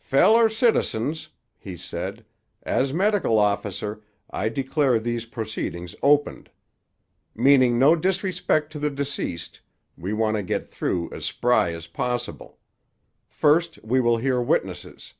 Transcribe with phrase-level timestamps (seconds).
[0.00, 2.24] "Feller citizens," he said,
[2.64, 6.50] "as medical officer I declare these proceedings opened.
[7.36, 9.60] Meaning no disrespect to the deceased,
[9.96, 12.58] we want to get through as spry as possible.
[13.28, 15.14] First we will hear witnesses.